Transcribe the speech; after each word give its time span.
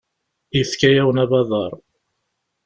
Yefka-yawen 0.57 1.21
abadaṛ. 1.23 1.71